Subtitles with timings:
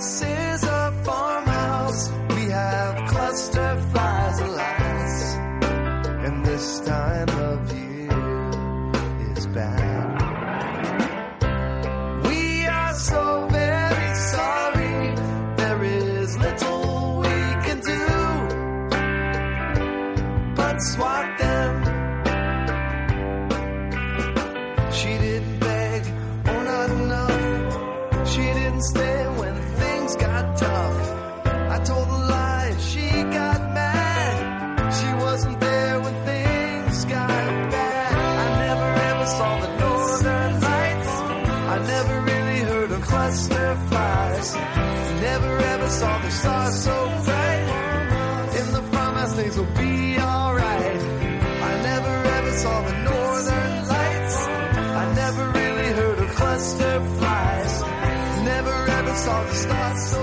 [0.00, 0.29] say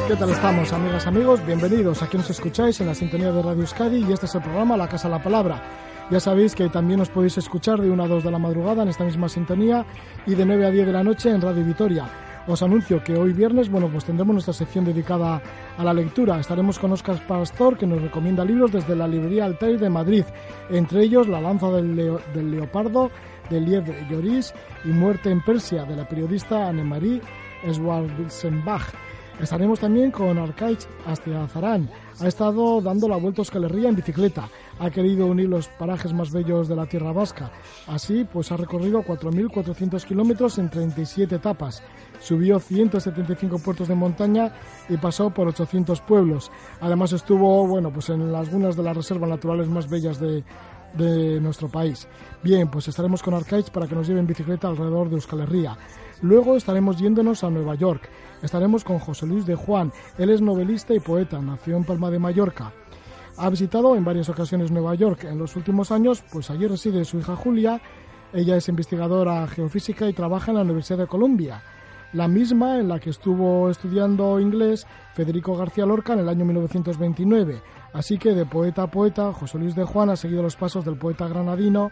[0.07, 1.45] ¿Qué tal estamos, amigas, amigos?
[1.45, 2.01] Bienvenidos.
[2.01, 4.87] Aquí nos escucháis en la sintonía de Radio Euskadi y este es el programa La
[4.87, 5.61] Casa la Palabra.
[6.09, 8.87] Ya sabéis que también os podéis escuchar de 1 a 2 de la madrugada en
[8.89, 9.85] esta misma sintonía
[10.25, 12.05] y de 9 a 10 de la noche en Radio Vitoria.
[12.47, 15.41] Os anuncio que hoy viernes, bueno, pues tendremos nuestra sección dedicada
[15.77, 16.39] a la lectura.
[16.39, 20.23] Estaremos con Óscar Pastor, que nos recomienda libros desde la librería Altair de Madrid,
[20.69, 23.11] entre ellos La lanza del, leo- del leopardo,
[23.49, 24.53] de Liev Lloris
[24.85, 27.21] y Muerte en Persia, de la periodista Annemarie
[27.69, 28.93] Schwarzenbach.
[29.39, 31.89] Estaremos también con Arcaich Astiazarán.
[32.19, 34.49] Ha estado dando la vuelta a Euskal Herria en bicicleta.
[34.79, 37.51] Ha querido unir los parajes más bellos de la tierra vasca.
[37.85, 41.83] Así, pues ha recorrido 4.400 kilómetros en 37 etapas.
[42.19, 44.53] Subió 175 puertos de montaña
[44.89, 46.51] y pasó por 800 pueblos.
[46.81, 50.43] Además estuvo, bueno, pues en algunas de las reservas naturales más bellas de,
[50.95, 52.07] de nuestro país.
[52.41, 55.77] Bien, pues estaremos con Arcaich para que nos lleve en bicicleta alrededor de Euskal Herria.
[56.21, 58.09] Luego estaremos yéndonos a Nueva York.
[58.41, 59.91] Estaremos con José Luis de Juan.
[60.17, 62.73] Él es novelista y poeta, nació en Palma de Mallorca.
[63.37, 67.19] Ha visitado en varias ocasiones Nueva York en los últimos años, pues allí reside su
[67.19, 67.79] hija Julia.
[68.33, 71.61] Ella es investigadora geofísica y trabaja en la Universidad de Columbia,
[72.13, 77.61] la misma en la que estuvo estudiando inglés Federico García Lorca en el año 1929.
[77.93, 80.97] Así que de poeta a poeta, José Luis de Juan ha seguido los pasos del
[80.97, 81.91] poeta granadino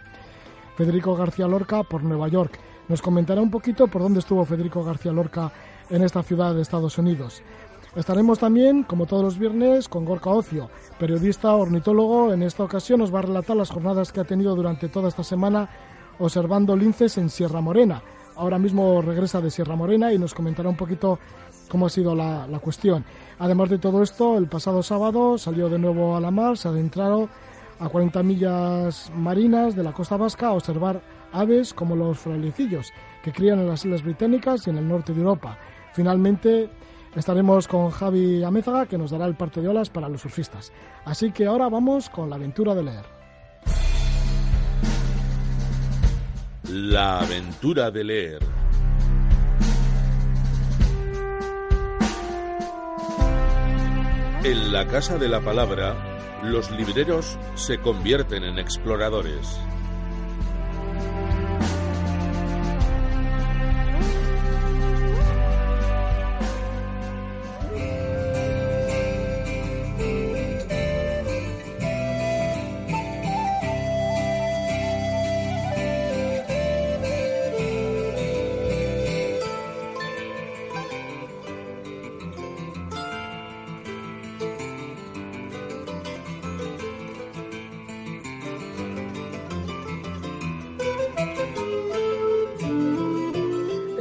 [0.76, 2.60] Federico García Lorca por Nueva York.
[2.88, 5.52] Nos comentará un poquito por dónde estuvo Federico García Lorca
[5.90, 7.42] en esta ciudad de Estados Unidos.
[7.96, 10.70] Estaremos también, como todos los viernes, con Gorka Ocio,
[11.00, 12.34] periodista ornitólogo.
[12.34, 15.24] En esta ocasión nos va a relatar las jornadas que ha tenido durante toda esta
[15.24, 15.70] semana
[16.20, 18.04] observando linces en Sierra Morena.
[18.36, 21.18] Ahora mismo regresa de Sierra Morena y nos comentará un poquito
[21.70, 23.04] cómo ha sido la, la cuestión.
[23.40, 27.30] Además de todo esto, el pasado sábado salió de nuevo a la mar, se adentraron
[27.80, 31.02] a 40 millas marinas de la costa vasca a observar
[31.36, 35.20] aves como los frailecillos, que crían en las islas británicas y en el norte de
[35.20, 35.58] Europa.
[35.94, 36.70] Finalmente
[37.16, 40.72] estaremos con Javi Amézaga, que nos dará el parte de olas para los surfistas.
[41.06, 43.06] Así que ahora vamos con la aventura de leer.
[46.70, 48.40] La aventura de leer.
[54.44, 55.96] En la Casa de la Palabra,
[56.44, 59.60] los libreros se convierten en exploradores.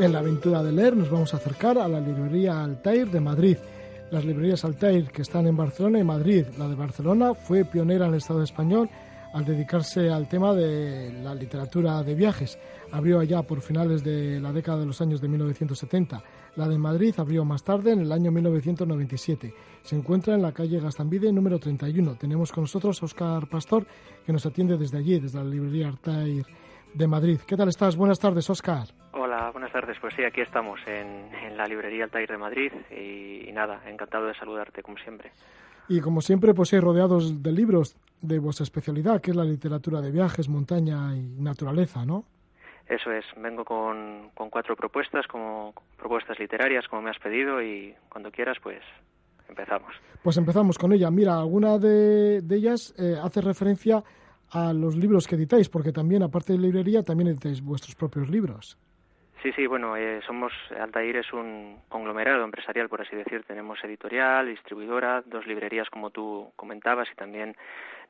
[0.04, 3.56] En la aventura de leer nos vamos a acercar a la librería Altair de Madrid.
[4.10, 6.44] Las librerías Altair que están en Barcelona y Madrid.
[6.58, 8.90] La de Barcelona fue pionera en el Estado español
[9.32, 12.58] al dedicarse al tema de la literatura de viajes.
[12.92, 16.22] Abrió allá por finales de la década de los años de 1970.
[16.56, 19.54] La de Madrid abrió más tarde, en el año 1997.
[19.82, 22.16] Se encuentra en la calle Gastambide número 31.
[22.16, 23.86] Tenemos con nosotros a Óscar Pastor,
[24.26, 26.44] que nos atiende desde allí, desde la librería Altair
[26.92, 27.40] de Madrid.
[27.46, 27.96] ¿Qué tal estás?
[27.96, 28.88] Buenas tardes, Óscar.
[29.34, 29.96] Hola, buenas tardes.
[30.00, 34.26] Pues sí, aquí estamos en, en la librería Altair de Madrid y, y nada, encantado
[34.26, 35.32] de saludarte como siempre.
[35.88, 40.00] Y como siempre, pues hay rodeados de libros de vuestra especialidad, que es la literatura
[40.00, 42.24] de viajes, montaña y naturaleza, ¿no?
[42.88, 47.92] Eso es, vengo con, con cuatro propuestas, como propuestas literarias, como me has pedido, y
[48.08, 48.82] cuando quieras, pues
[49.48, 49.94] empezamos.
[50.22, 51.10] Pues empezamos con ella.
[51.10, 54.00] Mira, alguna de, de ellas eh, hace referencia
[54.52, 58.78] a los libros que editáis, porque también, aparte de librería, también editáis vuestros propios libros.
[59.44, 63.44] Sí, sí, bueno, eh, somos, Altair es un conglomerado empresarial, por así decir.
[63.44, 67.54] Tenemos editorial, distribuidora, dos librerías, como tú comentabas, y también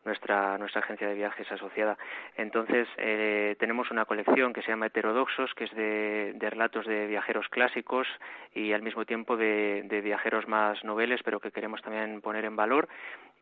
[0.04, 1.96] nuestra, nuestra agencia de viajes asociada.
[2.36, 7.48] Entonces, eh, tenemos una colección que se llama Heterodoxos, que es de, relatos de viajeros
[7.48, 8.06] clásicos
[8.54, 12.88] y al mismo tiempo de, viajeros más noveles, pero que queremos también poner en valor.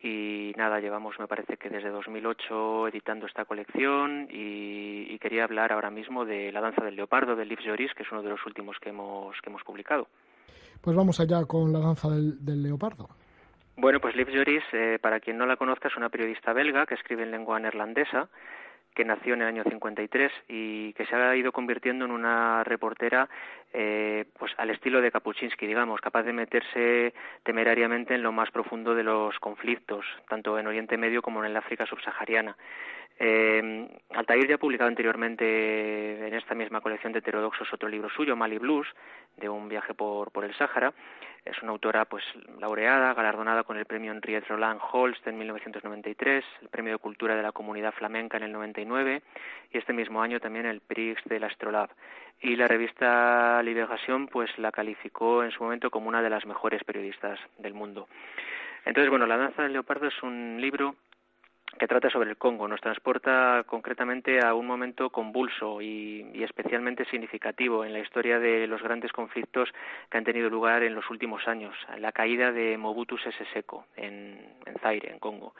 [0.03, 5.89] Y nada, llevamos, me parece que desde 2008 editando esta colección y, quería hablar ahora
[5.89, 8.77] mismo de La danza del leopardo de Liv Joris, que es uno de los últimos
[8.81, 10.09] que hemos, que hemos publicado.
[10.81, 13.09] Pues vamos allá con La danza del leopardo.
[13.77, 16.95] Bueno, pues Liv Joris, eh, para quien no la conozca, es una periodista belga que
[16.95, 18.29] escribe en lengua neerlandesa,
[18.95, 23.29] que nació en el año 53 y que se ha ido convirtiendo en una reportera
[23.73, 28.95] eh, pues al estilo de Kapuczynski, digamos, capaz de meterse temerariamente en lo más profundo
[28.95, 32.57] de los conflictos, tanto en Oriente Medio como en el África subsahariana.
[33.19, 38.37] Eh, Altair ya ha publicado anteriormente en esta misma colección de heterodoxos otro libro suyo,
[38.37, 38.89] Mali Blues,
[39.37, 40.93] de un viaje por, por el Sáhara.
[41.45, 42.25] Es una autora pues
[42.61, 47.43] laureada, galardonada con el premio Henriette Roland Holst en 1993, el premio de cultura de
[47.43, 48.53] la comunidad flamenca en el
[48.85, 49.23] 99
[49.73, 51.91] y este mismo año también el Prix del Astrolab.
[52.41, 56.83] Y la revista Liberación pues la calificó en su momento como una de las mejores
[56.85, 58.09] periodistas del mundo.
[58.85, 60.97] Entonces, bueno, La danza del leopardo es un libro
[61.79, 62.69] que trata sobre el Congo.
[62.69, 68.83] Nos transporta concretamente a un momento convulso y, especialmente significativo en la historia de los
[68.83, 69.73] grandes conflictos
[70.11, 74.37] que han tenido lugar en los últimos años, la caída de Mobutu Sese Seko en
[74.83, 75.55] Zaire, en Congo.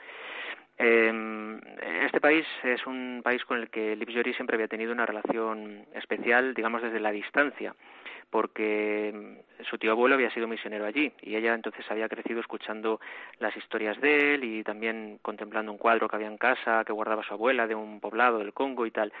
[0.77, 1.59] Eh,
[2.05, 6.53] este país es un país con el que Liv siempre había tenido una relación especial,
[6.53, 7.75] digamos, desde la distancia
[8.33, 12.99] porque mm, su tío abuelo había sido misionero allí y ella entonces había crecido escuchando
[13.37, 17.23] las historias de él y también contemplando un cuadro que había en casa que guardaba
[17.23, 19.13] su abuela de un poblado del Congo y tal.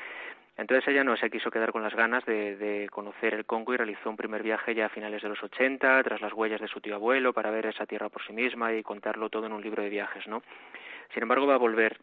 [0.57, 3.77] Entonces ella no se quiso quedar con las ganas de, de, conocer el Congo y
[3.77, 6.81] realizó un primer viaje ya a finales de los 80 tras las huellas de su
[6.81, 9.83] tío abuelo para ver esa tierra por sí misma y contarlo todo en un libro
[9.83, 10.41] de viajes, ¿no?
[11.13, 11.97] Sin embargo va a volver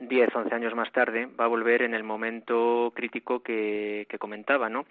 [0.00, 4.86] 10, 11 años más tarde, va a volver en el momento crítico que, comentaba, ¿no?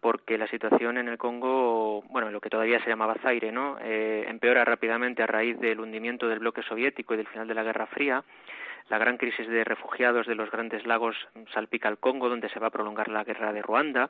[0.00, 3.76] porque la situación en el Congo, bueno, en lo que todavía se llamaba Zaire, ¿no?
[3.82, 7.64] Eh, empeora rápidamente a raíz del hundimiento del bloque soviético y del final de la
[7.64, 8.24] Guerra Fría.
[8.88, 11.16] La gran crisis de refugiados de los grandes lagos
[11.52, 14.08] salpica al Congo, donde se va a prolongar la guerra de Ruanda.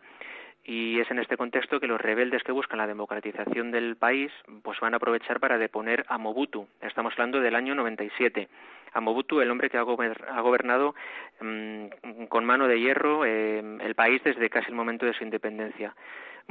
[0.65, 4.31] Y es en este contexto que los rebeldes que buscan la democratización del país
[4.63, 6.69] pues van a aprovechar para deponer a Mobutu.
[6.83, 8.49] Estamos hablando del año 97
[8.93, 10.95] a Mobutu, el hombre que ha gobernado
[11.41, 15.95] mm, con mano de hierro eh, el país desde casi el momento de su independencia.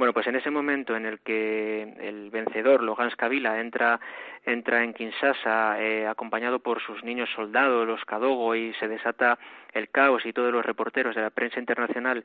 [0.00, 4.00] Bueno, pues en ese momento en el que el vencedor, Logan Kabila, entra,
[4.46, 9.38] entra en Kinshasa eh, acompañado por sus niños soldados, los Kadogo, y se desata
[9.74, 12.24] el caos y todos los reporteros de la prensa internacional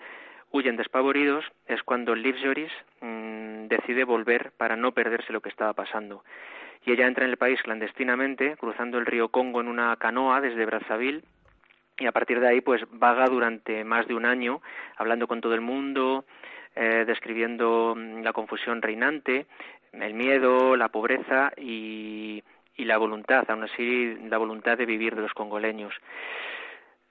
[0.56, 2.72] huyen despavoridos, es cuando Liv Joris
[3.02, 6.24] mm, decide volver para no perderse lo que estaba pasando
[6.86, 10.66] y ella entra en el país clandestinamente, cruzando el río Congo en una canoa desde
[10.66, 11.24] Brazzaville
[11.98, 14.62] y a partir de ahí pues vaga durante más de un año
[14.98, 16.26] hablando con todo el mundo,
[16.76, 19.48] eh, describiendo mm, la confusión reinante,
[19.94, 22.44] el miedo, la pobreza y,
[22.76, 25.94] y la voluntad, aún así la voluntad de vivir de los congoleños.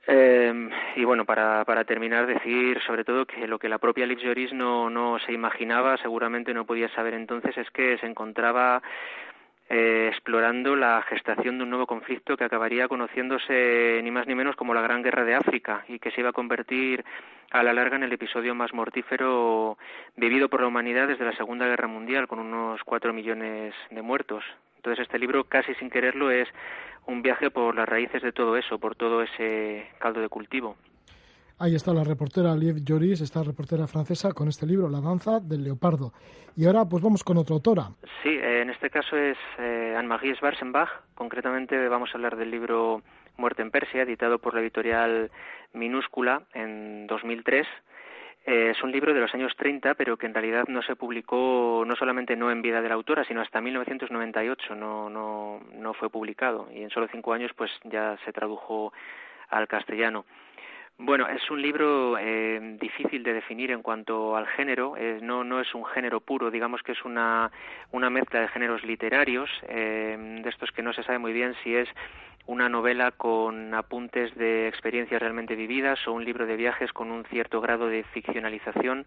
[0.06, 4.18] Eh, y bueno, para, para terminar, decir sobre todo que lo que la propia Liv
[4.22, 8.82] Joris no, no se imaginaba, seguramente no podía saber entonces, es que se encontraba
[9.70, 14.56] eh, explorando la gestación de un nuevo conflicto que acabaría conociéndose ni más ni menos
[14.56, 17.02] como la Gran Guerra de África y que se iba a convertir
[17.50, 19.79] a la larga en el episodio más mortífero
[20.17, 24.44] vivido por la humanidad desde la Segunda Guerra Mundial, con unos cuatro millones de muertos.
[24.84, 26.46] Entonces este libro, casi sin quererlo, es
[27.06, 30.76] un viaje por las raíces de todo eso, por todo ese caldo de cultivo.
[31.58, 35.64] Ahí está la reportera Liv Joris, esta reportera francesa, con este libro, La danza del
[35.64, 36.12] leopardo.
[36.55, 37.88] Y ahora pues vamos con otra autora.
[38.22, 40.91] Sí, eh, en este caso es eh, Anne-Marie Schwarzenbach.
[41.14, 43.00] Concretamente vamos a hablar del libro
[43.38, 45.31] Muerte en Persia, editado por la editorial
[45.72, 47.67] Minúscula en 2003.
[48.46, 51.82] Eh, es un libro de los años 30, pero que en realidad no se publicó,
[51.86, 56.10] no solamente no en vida de la autora, sino hasta 1998 no, no, no fue
[56.10, 56.69] publicado.
[56.72, 58.93] Y en solo cinco años pues ya se tradujo
[59.48, 60.27] al castellano.
[60.96, 64.96] Bueno, es un libro eh, difícil de definir en cuanto al género.
[64.96, 67.51] Eh, no, no es un género puro, digamos que es una,
[67.91, 71.74] una mezcla de géneros literarios, eh, de estos que no se sabe muy bien si
[71.74, 71.89] es
[72.46, 77.24] una novela con apuntes de experiencias realmente vividas o un libro de viajes con un
[77.24, 79.06] cierto grado de ficcionalización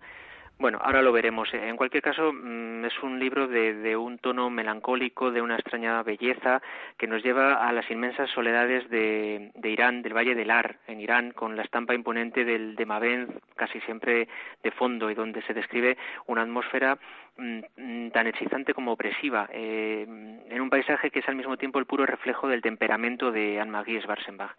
[0.59, 1.53] Bueno, ahora lo veremos.
[1.53, 6.63] En cualquier caso, mm, es un libro de, un tono melancólico, de una extraña belleza,
[6.97, 11.31] que nos lleva a las inmensas soledades de, Irán, del Valle del Ar, en Irán,
[11.31, 14.27] con la estampa imponente del de Mabén casi siempre
[14.63, 15.95] de fondo y donde se describe
[16.25, 16.97] una atmósfera
[17.37, 20.07] mm, tan hechizante como opresiva, eh,
[20.49, 24.01] en un paisaje que es al mismo tiempo el puro reflejo del temperamento de Anne-Marie
[24.01, 24.55] Schwarzenbach.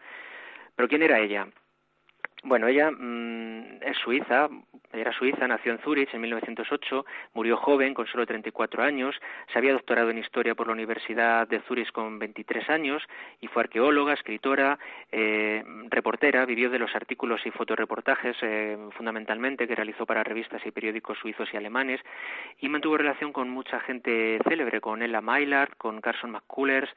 [0.76, 1.48] Pero ¿quién era ella?
[2.44, 4.48] Bueno, ella mm, es suiza,
[5.00, 9.14] era suiza, nació en Zúrich en 1908, murió joven, con solo 34 años,
[9.52, 13.02] se había doctorado en historia por la Universidad de Zúrich con 23 años
[13.40, 14.78] y fue arqueóloga, escritora,
[15.10, 20.70] eh, reportera, vivió de los artículos y fotoreportajes eh, fundamentalmente que realizó para revistas y
[20.70, 22.00] periódicos suizos y alemanes
[22.60, 26.90] y mantuvo relación con mucha gente célebre, con Ella Maillard, con Carson McCullers,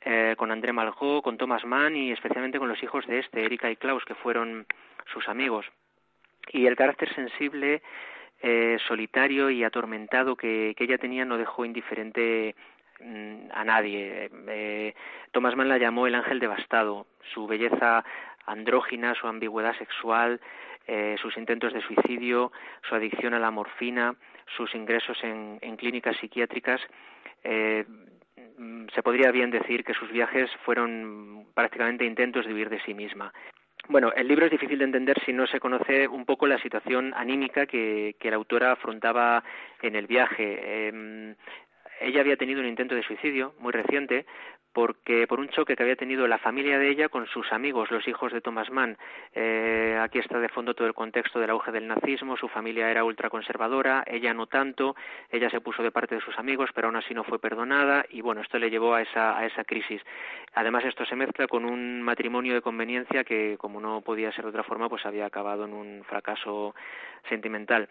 [0.00, 3.70] eh, con André Malraux, con Thomas Mann y especialmente con los hijos de este, Erika
[3.70, 4.66] y Klaus, que fueron
[5.12, 5.66] sus amigos.
[6.52, 7.82] Y el carácter sensible,
[8.40, 12.54] eh, solitario y atormentado que, ella tenía no dejó indiferente
[13.00, 14.30] mm, a nadie.
[14.48, 14.94] Eh,
[15.32, 17.06] Thomas Mann la llamó el ángel devastado.
[17.32, 18.04] Su belleza
[18.46, 20.40] andrógina, su ambigüedad sexual,
[21.20, 22.52] sus intentos de suicidio,
[22.88, 24.14] su adicción a la morfina,
[24.56, 26.80] sus ingresos en, clínicas psiquiátricas
[28.58, 32.94] Mm, se podría bien decir que sus viajes fueron prácticamente intentos de huir de sí
[32.94, 33.32] misma.
[33.88, 37.14] Bueno, el libro es difícil de entender si no se conoce un poco la situación
[37.14, 39.44] anímica que, la autora afrontaba
[39.80, 40.88] en el viaje.
[40.88, 41.36] Em,
[42.00, 44.26] ella había tenido un intento de suicidio muy reciente,
[44.76, 48.06] porque por un choque que había tenido la familia de ella con sus amigos, los
[48.06, 48.98] hijos de Thomas Mann.
[49.34, 53.02] Eh, aquí está de fondo todo el contexto del auge del nazismo, su familia era
[53.02, 54.94] ultraconservadora, ella no tanto,
[55.30, 58.20] ella se puso de parte de sus amigos, pero aún así no fue perdonada y
[58.20, 60.02] bueno, esto le llevó a esa, a esa crisis.
[60.52, 64.50] Además, esto se mezcla con un matrimonio de conveniencia que, como no podía ser de
[64.50, 66.74] otra forma, pues había acabado en un fracaso
[67.30, 67.88] sentimental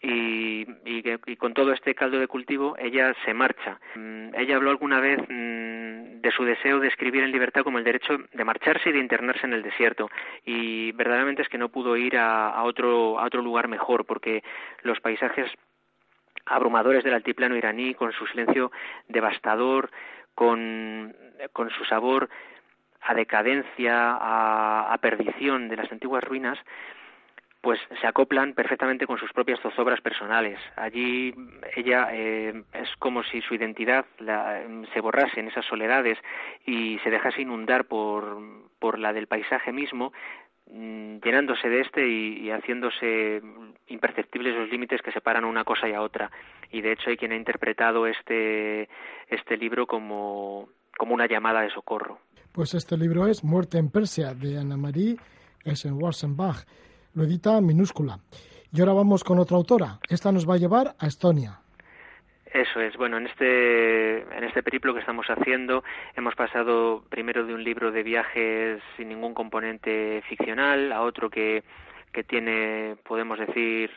[0.00, 3.80] y, y, con todo este caldo de cultivo ella se marcha.
[3.96, 5.77] Mm, ella habló alguna vez mm,
[6.20, 9.46] de su deseo de escribir en libertad como el derecho de marcharse y de internarse
[9.46, 10.10] en el desierto.
[10.44, 14.42] Y verdaderamente es que no pudo ir a, otro, a otro lugar mejor porque
[14.82, 15.50] los paisajes
[16.46, 18.72] abrumadores del altiplano iraní con su silencio
[19.08, 19.90] devastador,
[20.34, 21.14] con,
[21.52, 22.28] con su sabor
[23.00, 26.58] a decadencia, a perdición de las antiguas ruinas,
[27.60, 30.58] pues se acoplan perfectamente con sus propias zozobras personales.
[30.76, 31.34] Allí
[31.74, 36.18] ella eh, es como si su identidad se borrase en esas soledades
[36.66, 38.38] y se dejase inundar por,
[38.78, 40.12] por la del paisaje mismo,
[40.70, 43.42] mm, llenándose de este y, haciéndose
[43.88, 46.30] imperceptibles los límites que separan una cosa y a otra.
[46.70, 48.88] Y de hecho hay quien ha interpretado este,
[49.28, 52.20] este libro como, como una llamada de socorro.
[52.52, 55.16] Pues este libro es Muerte en Persia de Anna-Marie
[55.64, 56.64] Essen-Warsenbach
[57.18, 58.20] lo edita minúscula.
[58.72, 59.98] Y ahora vamos con otra autora.
[60.08, 61.58] Esta nos va a llevar a Estonia.
[62.46, 62.96] Eso es.
[62.96, 65.82] Bueno, en este, en este periplo que estamos haciendo
[66.16, 71.64] hemos pasado primero de un libro de viajes sin ningún componente ficcional a otro que,
[72.12, 73.90] que tiene, podemos decir,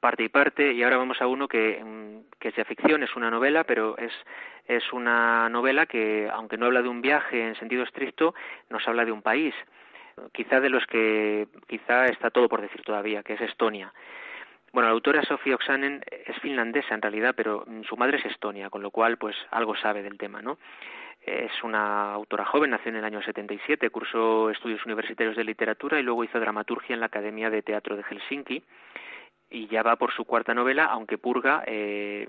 [0.00, 3.30] parte y parte, y ahora vamos a uno que, que es de ficción, es una
[3.30, 4.12] novela, pero es,
[4.66, 8.34] es una novela que, aunque no habla de un viaje en sentido estricto,
[8.70, 9.54] nos habla de un país
[10.32, 13.92] quizá de los que quizá está todo por decir todavía, que es Estonia.
[14.72, 18.82] Bueno, la autora Sofía Oksanen es finlandesa en realidad, pero su madre es estonia, con
[18.82, 20.58] lo cual pues algo sabe del tema, ¿no?
[21.22, 26.02] Es una autora joven, nació en el año 77, cursó estudios universitarios de literatura y
[26.02, 28.64] luego hizo dramaturgia en la Academia de Teatro de Helsinki
[29.48, 32.26] y ya va por su cuarta novela, aunque Purga eh,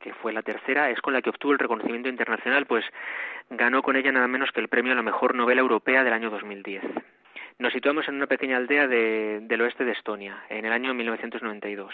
[0.00, 2.84] que fue la tercera, es con la que obtuvo el reconocimiento internacional, pues
[3.50, 6.30] ganó con ella nada menos que el premio a la mejor novela europea del año
[6.30, 6.82] 2010.
[7.58, 11.92] Nos situamos en una pequeña aldea del oeste de Estonia, en el año 1992.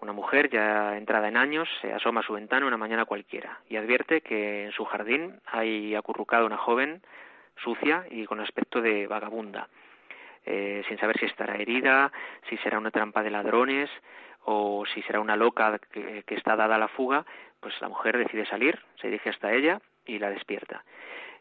[0.00, 3.76] Una mujer ya entrada en años se asoma a su ventana una mañana cualquiera y
[3.76, 7.02] advierte que en su jardín hay acurrucada una joven
[7.62, 9.68] sucia y con aspecto de vagabunda,
[10.44, 12.10] eh, sin saber si estará herida,
[12.48, 13.90] si será una trampa de ladrones
[14.44, 17.24] o si será una loca que, está dada a la fuga,
[17.60, 20.84] pues la mujer decide salir, se dirige hasta ella y la despierta.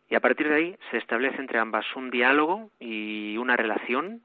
[0.10, 4.22] Y a partir de ahí se establece entre ambas un diálogo y una relación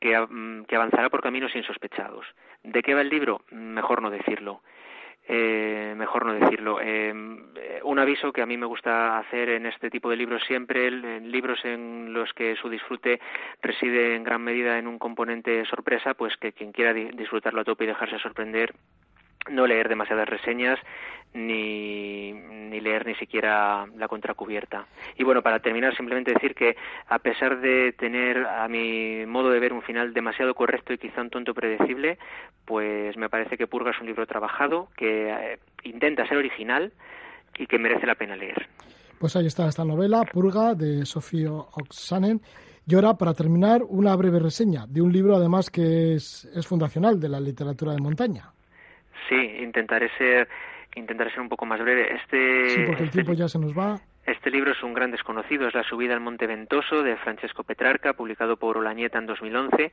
[0.00, 2.26] que, mm, que avanzará por caminos insospechados.
[2.62, 3.42] ¿De qué va el libro?
[3.50, 4.62] Mejor no decirlo
[5.28, 6.78] eh, mejor no decirlo.
[6.80, 7.12] Eh,
[7.84, 11.64] un aviso que a mí me gusta hacer en este tipo de libros siempre, libros
[11.64, 13.20] en los que su disfrute
[13.60, 17.84] reside en gran medida en un componente sorpresa, pues que quien quiera disfrutarlo a tope
[17.84, 18.74] y dejarse sorprender
[19.50, 20.78] no leer demasiadas reseñas
[21.34, 24.86] ni, ni leer ni siquiera la contracubierta.
[25.16, 26.76] Y bueno, para terminar, simplemente decir que
[27.08, 31.22] a pesar de tener, a mi modo de ver, un final demasiado correcto y quizá
[31.22, 32.18] un tonto predecible,
[32.64, 36.92] pues me parece que Purga es un libro trabajado, que eh, intenta ser original
[37.58, 38.68] y que merece la pena leer.
[39.18, 42.40] Pues ahí está esta novela, Purga, de Sofía Oksanen.
[42.84, 47.20] Y ahora, para terminar, una breve reseña de un libro, además, que es, es fundacional
[47.20, 48.52] de la literatura de montaña.
[49.28, 50.48] Sí, intentaré ser
[50.94, 52.14] intentaré ser un poco más breve.
[52.14, 54.00] Este, sí, porque el este tiempo ya se nos va.
[54.24, 58.12] Este libro es un gran desconocido, es La subida al Monte Ventoso de Francesco Petrarca,
[58.12, 59.90] publicado por Olañeta en 2011.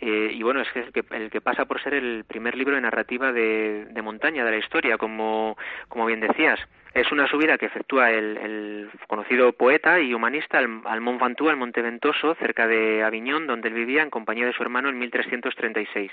[0.00, 2.74] Eh, y bueno, es que el, que el que pasa por ser el primer libro
[2.74, 5.56] de narrativa de, de montaña de la historia, como,
[5.88, 6.58] como bien decías.
[6.92, 11.50] Es una subida que efectúa el, el conocido poeta y humanista al, al Mont Ventoux,
[11.50, 14.98] al Monte Ventoso, cerca de Aviñón, donde él vivía en compañía de su hermano en
[14.98, 16.10] 1336.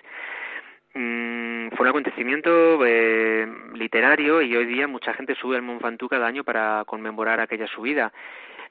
[0.94, 6.10] Mm, fue un acontecimiento eh, literario y hoy día mucha gente sube al Mont Ventoux
[6.10, 8.12] cada año para conmemorar aquella subida.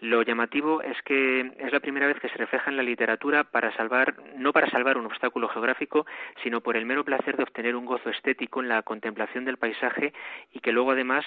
[0.01, 3.75] Lo llamativo es que es la primera vez que se refleja en la literatura para
[3.77, 6.05] salvar, no para salvar un obstáculo geográfico,
[6.43, 10.13] sino por el mero placer de obtener un gozo estético en la contemplación del paisaje
[10.53, 11.25] y que luego además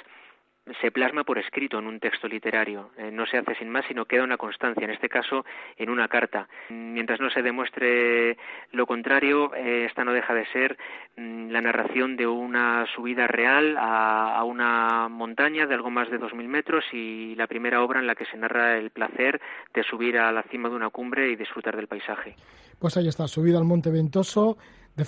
[0.82, 2.92] se plasma por escrito en un texto literario.
[2.98, 5.46] Eh, no se hace sin más, sino queda una constancia, en este caso
[5.78, 6.48] en una carta.
[6.70, 8.38] Mientras no se demuestre
[8.72, 10.78] lo contrario, eh, esta no deja de ser
[11.16, 16.20] mm, la narración de una subida real a, a, una montaña de algo más de
[16.20, 19.42] 2.000 metros y la primera obra en la que se narra el placer
[19.74, 22.36] de subir a la cima de una cumbre y disfrutar del paisaje.
[22.80, 24.58] Pues ahí está, Subida al Monte Ventoso
[24.96, 25.04] de,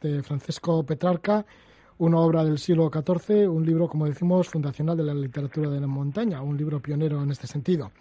[0.00, 1.44] de Francesco Petrarca
[1.98, 5.86] una obra del siglo XIV, un libro, como decimos, fundacional de la literatura de la
[5.86, 7.92] montaña, un libro pionero en este sentido.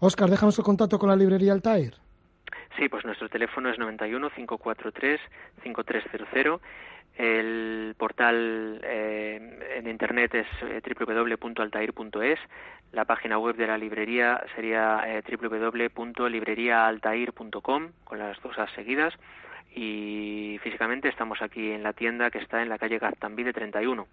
[0.00, 1.94] Óscar, déjanos el contacto con la librería Altair.
[2.78, 5.20] Sí, pues nuestro teléfono es 91 543
[5.62, 6.60] 5300.
[7.16, 12.40] El portal eh, en internet es eh, www.altair.es.
[12.92, 19.14] La página web de la librería sería eh, www.libreriaaltair.com con las dos A seguidas
[19.74, 24.06] y físicamente estamos aquí en la tienda que está en la calle Gaztambide 31.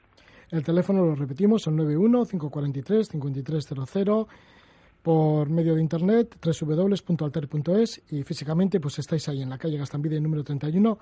[0.51, 4.27] El teléfono lo repetimos, el 91-543-5300
[5.01, 10.43] por medio de internet www.alter.es y físicamente pues estáis ahí en la calle Gastambide número
[10.43, 10.99] 31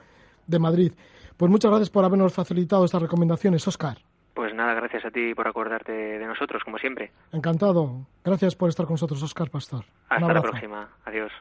[0.47, 0.93] de Madrid.
[1.35, 3.97] Pues muchas gracias por habernos facilitado estas recomendaciones, Oscar.
[4.33, 7.11] Pues nada, gracias a ti por acordarte de nosotros, como siempre.
[7.31, 8.05] Encantado.
[8.23, 9.83] Gracias por estar con nosotros, Oscar Pastor.
[10.09, 10.89] Hasta la próxima.
[11.05, 11.31] Adiós.